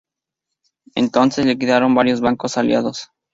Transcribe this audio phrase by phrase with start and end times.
[0.95, 3.09] Entonces liquidaron varios bancos aliados.